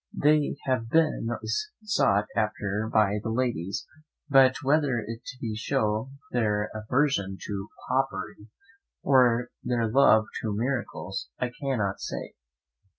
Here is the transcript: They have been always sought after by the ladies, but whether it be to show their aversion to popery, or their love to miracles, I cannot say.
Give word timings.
They 0.19 0.57
have 0.65 0.89
been 0.89 1.27
always 1.29 1.69
sought 1.83 2.25
after 2.35 2.89
by 2.91 3.19
the 3.21 3.29
ladies, 3.29 3.85
but 4.27 4.63
whether 4.63 4.97
it 4.97 5.21
be 5.39 5.51
to 5.51 5.55
show 5.55 6.09
their 6.31 6.71
aversion 6.73 7.37
to 7.45 7.69
popery, 7.87 8.47
or 9.03 9.51
their 9.61 9.87
love 9.87 10.25
to 10.41 10.55
miracles, 10.57 11.29
I 11.39 11.51
cannot 11.51 11.99
say. 11.99 12.33